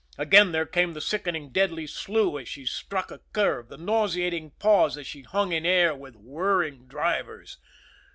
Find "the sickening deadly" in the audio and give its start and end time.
0.93-1.85